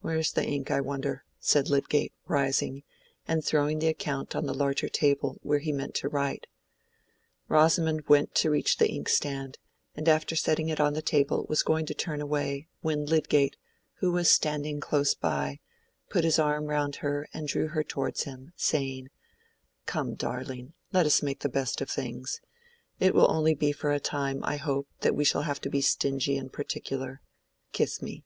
[0.00, 2.82] Where is the ink, I wonder?" said Lydgate, rising,
[3.28, 6.46] and throwing the account on the larger table where he meant to write.
[7.46, 9.58] Rosamond went to reach the inkstand,
[9.94, 13.58] and after setting it on the table was going to turn away, when Lydgate,
[13.96, 15.60] who was standing close by,
[16.08, 19.10] put his arm round her and drew her towards him, saying—
[19.84, 22.40] "Come, darling, let us make the best of things.
[22.98, 25.82] It will only be for a time, I hope, that we shall have to be
[25.82, 27.20] stingy and particular.
[27.72, 28.24] Kiss me."